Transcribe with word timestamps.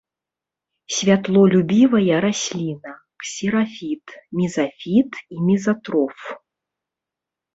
Святлолюбівая 0.99 2.15
расліна, 2.25 2.91
ксерафіт, 3.23 4.05
мезафіт 4.39 5.11
і 5.35 5.45
мезатроф. 5.51 6.19